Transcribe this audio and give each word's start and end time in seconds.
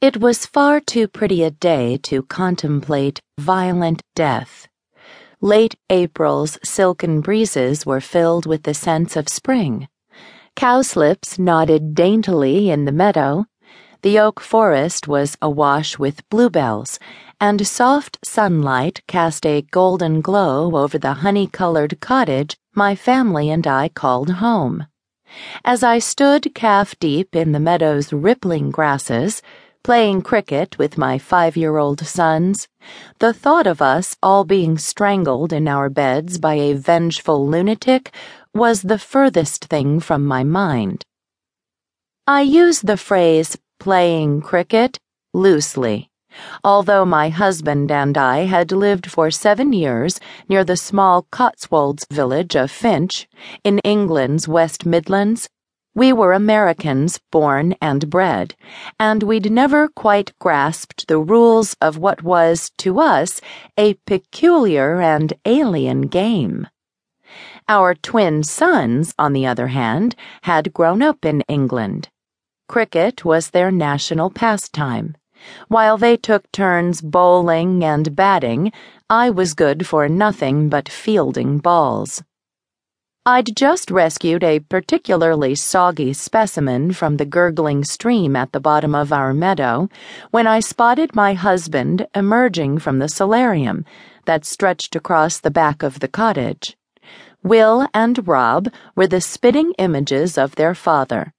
It 0.00 0.18
was 0.18 0.46
far 0.46 0.78
too 0.78 1.08
pretty 1.08 1.42
a 1.42 1.50
day 1.50 1.96
to 2.04 2.22
contemplate 2.22 3.20
violent 3.36 4.02
death. 4.14 4.68
Late 5.40 5.74
April's 5.90 6.56
silken 6.62 7.20
breezes 7.20 7.84
were 7.84 8.00
filled 8.00 8.46
with 8.46 8.62
the 8.62 8.74
scents 8.74 9.16
of 9.16 9.28
spring. 9.28 9.88
Cowslips 10.54 11.36
nodded 11.36 11.96
daintily 11.96 12.70
in 12.70 12.84
the 12.84 12.92
meadow. 12.92 13.46
The 14.02 14.20
oak 14.20 14.38
forest 14.38 15.08
was 15.08 15.36
awash 15.42 15.98
with 15.98 16.28
bluebells, 16.28 17.00
and 17.40 17.66
soft 17.66 18.18
sunlight 18.24 19.02
cast 19.08 19.44
a 19.44 19.62
golden 19.62 20.20
glow 20.20 20.76
over 20.76 20.96
the 20.96 21.14
honey 21.14 21.48
colored 21.48 21.98
cottage 21.98 22.56
my 22.72 22.94
family 22.94 23.50
and 23.50 23.66
I 23.66 23.88
called 23.88 24.30
home. 24.34 24.86
As 25.64 25.82
I 25.82 25.98
stood 25.98 26.54
calf 26.54 26.96
deep 27.00 27.34
in 27.34 27.50
the 27.50 27.60
meadow's 27.60 28.12
rippling 28.12 28.70
grasses, 28.70 29.42
playing 29.82 30.22
cricket 30.22 30.78
with 30.78 30.98
my 30.98 31.18
five 31.18 31.56
year 31.56 31.76
old 31.76 32.06
sons, 32.06 32.68
the 33.18 33.32
thought 33.32 33.66
of 33.66 33.80
us 33.80 34.16
all 34.22 34.44
being 34.44 34.78
strangled 34.78 35.52
in 35.52 35.66
our 35.66 35.88
beds 35.88 36.38
by 36.38 36.54
a 36.54 36.74
vengeful 36.74 37.46
lunatic 37.46 38.14
was 38.54 38.82
the 38.82 38.98
furthest 38.98 39.64
thing 39.66 40.00
from 40.00 40.24
my 40.26 40.44
mind. 40.44 41.02
I 42.26 42.42
use 42.42 42.80
the 42.80 42.96
phrase 42.96 43.56
playing 43.80 44.42
cricket 44.42 44.98
loosely. 45.32 46.10
Although 46.62 47.04
my 47.04 47.30
husband 47.30 47.90
and 47.90 48.18
I 48.18 48.40
had 48.40 48.70
lived 48.70 49.10
for 49.10 49.30
seven 49.30 49.72
years 49.72 50.20
near 50.48 50.62
the 50.62 50.76
small 50.76 51.26
Cotswolds 51.30 52.06
village 52.10 52.54
of 52.54 52.70
Finch, 52.70 53.26
in 53.64 53.78
England's 53.80 54.46
West 54.46 54.84
Midlands, 54.84 55.48
we 55.98 56.12
were 56.12 56.32
Americans 56.32 57.18
born 57.32 57.74
and 57.82 58.08
bred, 58.08 58.54
and 59.00 59.24
we'd 59.24 59.50
never 59.50 59.88
quite 59.88 60.32
grasped 60.38 61.08
the 61.08 61.18
rules 61.18 61.74
of 61.80 61.98
what 61.98 62.22
was, 62.22 62.70
to 62.78 63.00
us, 63.00 63.40
a 63.76 63.94
peculiar 64.06 65.00
and 65.00 65.32
alien 65.44 66.02
game. 66.02 66.68
Our 67.68 67.96
twin 67.96 68.44
sons, 68.44 69.12
on 69.18 69.32
the 69.32 69.44
other 69.44 69.66
hand, 69.66 70.14
had 70.42 70.72
grown 70.72 71.02
up 71.02 71.24
in 71.24 71.40
England. 71.48 72.10
Cricket 72.68 73.24
was 73.24 73.50
their 73.50 73.72
national 73.72 74.30
pastime. 74.30 75.16
While 75.66 75.98
they 75.98 76.16
took 76.16 76.50
turns 76.52 77.00
bowling 77.00 77.82
and 77.82 78.14
batting, 78.14 78.70
I 79.10 79.30
was 79.30 79.52
good 79.52 79.84
for 79.84 80.08
nothing 80.08 80.68
but 80.68 80.88
fielding 80.88 81.58
balls. 81.58 82.22
I'd 83.30 83.54
just 83.54 83.90
rescued 83.90 84.42
a 84.42 84.60
particularly 84.60 85.54
soggy 85.54 86.14
specimen 86.14 86.94
from 86.94 87.18
the 87.18 87.26
gurgling 87.26 87.84
stream 87.84 88.34
at 88.34 88.52
the 88.52 88.58
bottom 88.58 88.94
of 88.94 89.12
our 89.12 89.34
meadow 89.34 89.90
when 90.30 90.46
I 90.46 90.60
spotted 90.60 91.14
my 91.14 91.34
husband 91.34 92.06
emerging 92.14 92.78
from 92.78 93.00
the 93.00 93.08
solarium 93.10 93.84
that 94.24 94.46
stretched 94.46 94.96
across 94.96 95.40
the 95.40 95.50
back 95.50 95.82
of 95.82 96.00
the 96.00 96.08
cottage. 96.08 96.78
Will 97.42 97.86
and 97.92 98.26
Rob 98.26 98.72
were 98.96 99.06
the 99.06 99.20
spitting 99.20 99.74
images 99.76 100.38
of 100.38 100.54
their 100.54 100.74
father. 100.74 101.34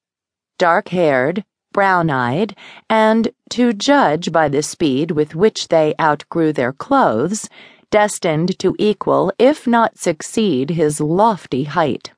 Dark 0.60 0.90
haired, 0.90 1.44
brown 1.74 2.12
eyed, 2.12 2.56
and, 2.88 3.30
to 3.50 3.74
judge 3.74 4.32
by 4.32 4.48
the 4.48 4.62
speed 4.62 5.10
with 5.10 5.34
which 5.34 5.70
they 5.70 5.96
outgrew 6.00 6.54
their 6.54 6.72
clothes, 6.72 7.50
destined 7.92 8.58
to 8.60 8.76
equal, 8.80 9.32
if 9.40 9.68
not 9.68 9.98
succeed, 9.98 10.72
his 10.72 11.00
lofty 11.00 11.64
height. 11.64 12.12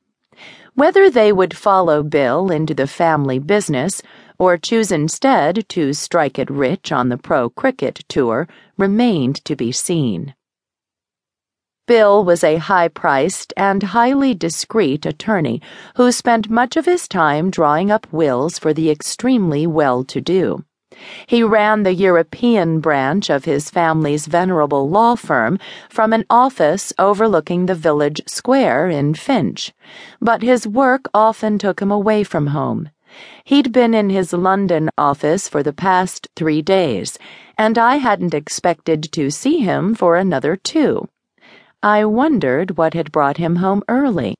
Whether 0.74 1.10
they 1.10 1.32
would 1.32 1.56
follow 1.56 2.02
Bill 2.02 2.50
into 2.50 2.74
the 2.74 2.86
family 2.86 3.38
business 3.38 4.02
or 4.38 4.56
choose 4.56 4.90
instead 4.90 5.68
to 5.68 5.92
strike 5.92 6.38
it 6.38 6.50
rich 6.50 6.90
on 6.90 7.08
the 7.08 7.18
pro 7.18 7.50
cricket 7.50 8.04
tour 8.08 8.48
remained 8.76 9.44
to 9.44 9.54
be 9.54 9.70
seen. 9.70 10.34
Bill 11.86 12.24
was 12.24 12.42
a 12.42 12.56
high 12.56 12.88
priced 12.88 13.52
and 13.56 13.82
highly 13.82 14.34
discreet 14.34 15.04
attorney 15.04 15.60
who 15.96 16.10
spent 16.10 16.48
much 16.48 16.76
of 16.76 16.86
his 16.86 17.06
time 17.06 17.50
drawing 17.50 17.90
up 17.90 18.10
wills 18.12 18.58
for 18.58 18.72
the 18.72 18.88
extremely 18.88 19.66
well 19.66 20.04
to 20.04 20.20
do. 20.20 20.64
He 21.26 21.42
ran 21.42 21.82
the 21.82 21.94
European 21.94 22.80
branch 22.80 23.30
of 23.30 23.44
his 23.44 23.70
family's 23.70 24.26
venerable 24.26 24.88
law 24.88 25.14
firm 25.14 25.58
from 25.88 26.12
an 26.12 26.24
office 26.28 26.92
overlooking 26.98 27.66
the 27.66 27.74
village 27.74 28.20
square 28.26 28.88
in 28.88 29.14
Finch, 29.14 29.72
but 30.20 30.42
his 30.42 30.66
work 30.66 31.08
often 31.14 31.58
took 31.58 31.80
him 31.80 31.90
away 31.90 32.24
from 32.24 32.48
home. 32.48 32.90
He'd 33.44 33.72
been 33.72 33.94
in 33.94 34.10
his 34.10 34.32
London 34.32 34.88
office 34.96 35.48
for 35.48 35.62
the 35.62 35.72
past 35.72 36.28
three 36.36 36.62
days, 36.62 37.18
and 37.58 37.76
I 37.76 37.96
hadn't 37.96 38.34
expected 38.34 39.12
to 39.12 39.30
see 39.30 39.58
him 39.58 39.94
for 39.94 40.16
another 40.16 40.56
two. 40.56 41.08
I 41.82 42.04
wondered 42.04 42.76
what 42.76 42.94
had 42.94 43.12
brought 43.12 43.36
him 43.36 43.56
home 43.56 43.82
early. 43.88 44.34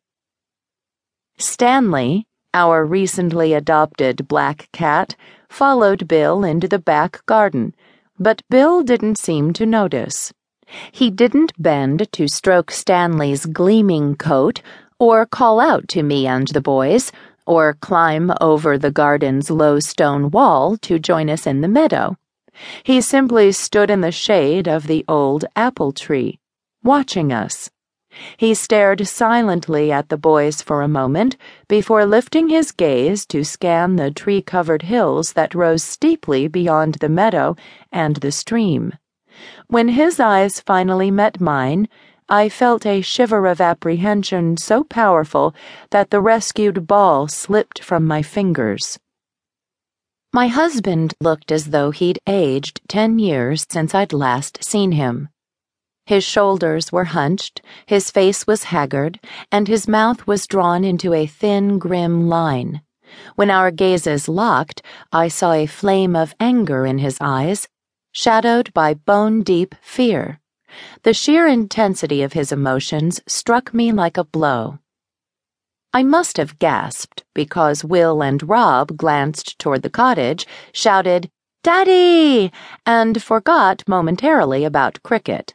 Stanley, 1.39 2.25
our 2.55 2.85
recently 2.85 3.55
adopted 3.55 4.29
black 4.29 4.69
cat, 4.73 5.17
followed 5.49 6.07
Bill 6.07 6.45
into 6.45 6.69
the 6.69 6.79
back 6.79 7.25
garden, 7.27 7.75
but 8.19 8.43
Bill 8.49 8.83
didn't 8.83 9.19
seem 9.19 9.53
to 9.55 9.67
notice. 9.67 10.33
He 10.91 11.11
didn't 11.11 11.53
bend 11.59 12.11
to 12.13 12.29
stroke 12.29 12.71
Stanley's 12.71 13.47
gleaming 13.47 14.17
coat, 14.17 14.63
or 14.99 15.27
call 15.27 15.59
out 15.59 15.89
to 15.89 16.03
me 16.03 16.27
and 16.27 16.47
the 16.49 16.61
boys, 16.61 17.11
or 17.47 17.75
climb 17.75 18.33
over 18.41 18.79
the 18.79 18.93
garden's 18.93 19.51
low 19.51 19.81
stone 19.81 20.31
wall 20.31 20.77
to 20.79 20.99
join 20.99 21.29
us 21.29 21.47
in 21.47 21.61
the 21.61 21.69
meadow. 21.69 22.17
He 22.85 23.01
simply 23.01 23.51
stood 23.53 23.91
in 23.91 24.03
the 24.03 24.13
shade 24.13 24.69
of 24.69 24.87
the 24.87 25.05
old 25.09 25.45
apple 25.57 25.93
tree, 25.93 26.39
watching 26.85 27.33
us. 27.33 27.71
He 28.37 28.55
stared 28.55 29.07
silently 29.07 29.91
at 29.91 30.09
the 30.09 30.17
boys 30.17 30.63
for 30.63 30.83
a 30.83 30.89
moment 30.89 31.37
before 31.69 32.05
lifting 32.05 32.49
his 32.49 32.73
gaze 32.73 33.25
to 33.27 33.45
scan 33.45 33.97
the 33.97 34.11
tree 34.11 34.43
covered 34.43 34.83
hills 34.83 35.33
that 35.33 35.55
rose 35.55 35.83
steeply 35.83 36.49
beyond 36.49 36.95
the 36.97 37.09
meadow 37.09 37.57
and 37.91 38.17
the 38.17 38.33
stream. 38.33 38.93
When 39.69 39.89
his 39.89 40.21
eyes 40.21 40.61
finally 40.61 41.11
met 41.11 41.41
mine, 41.41 41.89
I 42.29 42.49
felt 42.49 42.87
a 42.87 43.01
shiver 43.01 43.47
of 43.47 43.61
apprehension 43.61 44.57
so 44.57 44.85
powerful 44.85 45.55
that 45.91 46.11
the 46.11 46.21
rescued 46.21 46.87
ball 46.87 47.29
slipped 47.29 47.83
from 47.83 48.07
my 48.07 48.23
fingers. 48.23 48.99
My 50.33 50.49
husband 50.49 51.15
looked 51.21 51.53
as 51.53 51.67
though 51.67 51.91
he'd 51.91 52.19
aged 52.27 52.81
ten 52.89 53.19
years 53.19 53.67
since 53.69 53.95
I'd 53.95 54.13
last 54.15 54.65
seen 54.65 54.93
him. 54.93 55.29
His 56.07 56.25
shoulders 56.25 56.91
were 56.91 57.05
hunched, 57.05 57.63
his 57.87 58.11
face 58.11 58.47
was 58.47 58.65
haggard, 58.65 59.21
and 59.53 59.69
his 59.69 59.87
mouth 59.87 60.27
was 60.27 60.47
drawn 60.47 60.83
into 60.83 61.13
a 61.15 61.27
thin, 61.27 61.79
grim 61.79 62.29
line. 62.29 62.83
When 63.37 63.51
our 63.51 63.71
gazes 63.71 64.29
locked, 64.29 64.83
I 65.13 65.29
saw 65.29 65.53
a 65.53 65.67
flame 65.67 66.17
of 66.17 66.35
anger 66.41 66.87
in 66.87 66.99
his 66.99 67.19
eyes, 67.21 67.69
shadowed 68.11 68.73
by 68.75 68.95
bone 68.95 69.43
deep 69.43 69.75
fear. 69.81 70.41
The 71.03 71.15
sheer 71.15 71.47
intensity 71.47 72.23
of 72.23 72.33
his 72.33 72.51
emotions 72.51 73.21
struck 73.27 73.73
me 73.73 73.93
like 73.93 74.17
a 74.17 74.25
blow. 74.25 74.79
I 75.93 76.03
must 76.03 76.37
have 76.39 76.59
gasped 76.59 77.23
because 77.35 77.85
Will 77.85 78.23
and 78.23 78.49
Rob 78.49 78.97
glanced 78.97 79.59
toward 79.59 79.83
the 79.83 79.91
cottage, 79.91 80.47
shouted, 80.73 81.31
Daddy! 81.63 82.51
and 82.87 83.23
forgot 83.23 83.85
momentarily 83.87 84.65
about 84.65 85.03
cricket. 85.03 85.55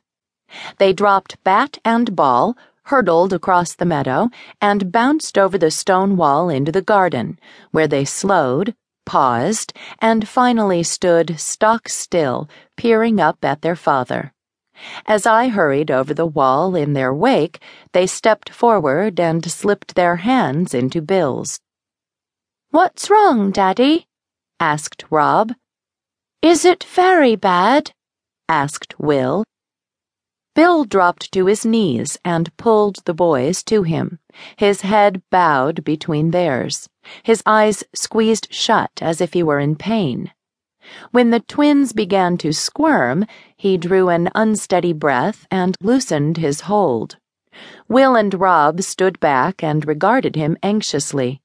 They 0.78 0.94
dropped 0.94 1.44
bat 1.44 1.78
and 1.84 2.16
ball, 2.16 2.56
hurtled 2.84 3.34
across 3.34 3.76
the 3.76 3.86
meadow, 3.86 4.30
and 4.62 4.92
bounced 4.92 5.38
over 5.38 5.58
the 5.58 5.72
stone 5.72 6.16
wall 6.16 6.50
into 6.50 6.72
the 6.72 6.82
garden, 6.82 7.40
where 7.72 7.88
they 7.88 8.06
slowed, 8.06 8.74
paused, 9.06 9.74
and 10.00 10.28
finally 10.28 10.84
stood 10.84 11.40
stock 11.40 11.90
still, 11.90 12.50
peering 12.76 13.20
up 13.20 13.44
at 13.44 13.62
their 13.62 13.76
father. 13.76 14.34
As 15.06 15.26
I 15.26 15.48
hurried 15.48 15.90
over 15.90 16.14
the 16.14 16.26
wall 16.26 16.76
in 16.76 16.94
their 16.94 17.14
wake, 17.14 17.60
they 17.94 18.06
stepped 18.06 18.50
forward 18.50 19.20
and 19.20 19.50
slipped 19.52 19.96
their 19.96 20.18
hands 20.18 20.74
into 20.74 21.02
Bill's. 21.02 21.60
What's 22.70 23.10
wrong, 23.10 23.52
Daddy? 23.52 24.08
asked 24.60 25.04
Rob. 25.10 25.54
Is 26.42 26.64
it 26.64 26.84
very 26.84 27.36
bad? 27.36 27.92
asked 28.48 29.00
Will. 29.00 29.44
Bill 30.58 30.86
dropped 30.86 31.32
to 31.34 31.46
his 31.46 31.68
knees 31.68 32.18
and 32.26 32.58
pulled 32.58 33.06
the 33.06 33.14
boys 33.14 33.62
to 33.66 33.84
him, 33.84 34.18
his 34.56 34.82
head 34.82 35.22
bowed 35.30 35.84
between 35.84 36.32
theirs, 36.32 36.90
his 37.22 37.44
eyes 37.46 37.84
squeezed 37.94 38.48
shut 38.50 38.90
as 39.00 39.22
if 39.22 39.34
he 39.34 39.44
were 39.44 39.60
in 39.60 39.76
pain. 39.76 40.32
When 41.12 41.30
the 41.30 41.42
twins 41.42 41.94
began 41.94 42.40
to 42.40 42.52
squirm, 42.54 43.28
he 43.56 43.78
drew 43.78 44.10
an 44.10 44.32
unsteady 44.34 44.94
breath 44.94 45.46
and 45.52 45.76
loosened 45.80 46.38
his 46.38 46.62
hold. 46.62 47.18
Will 47.88 48.16
and 48.16 48.34
Rob 48.34 48.82
stood 48.82 49.20
back 49.20 49.64
and 49.64 49.88
regarded 49.88 50.36
him 50.36 50.58
anxiously. 50.64 51.40